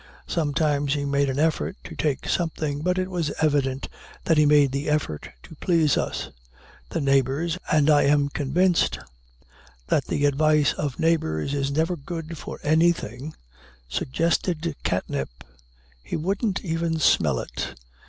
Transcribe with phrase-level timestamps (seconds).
[0.25, 3.87] Sometimes he made an effort to take something, but it was evident
[4.23, 6.31] that he made the effort to please us.
[6.89, 8.97] The neighbors and I am convinced
[9.89, 13.35] that the advice of neighbors is never good for anything
[13.87, 15.29] suggested catnip.
[16.01, 17.75] He wouldn't even smell it.